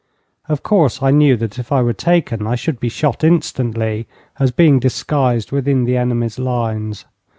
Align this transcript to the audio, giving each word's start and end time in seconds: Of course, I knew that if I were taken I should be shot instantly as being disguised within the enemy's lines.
Of 0.49 0.63
course, 0.63 1.03
I 1.03 1.11
knew 1.11 1.37
that 1.37 1.59
if 1.59 1.71
I 1.71 1.83
were 1.83 1.93
taken 1.93 2.47
I 2.47 2.55
should 2.55 2.79
be 2.79 2.89
shot 2.89 3.23
instantly 3.23 4.07
as 4.39 4.49
being 4.49 4.79
disguised 4.79 5.51
within 5.51 5.83
the 5.83 5.95
enemy's 5.95 6.39
lines. 6.39 7.05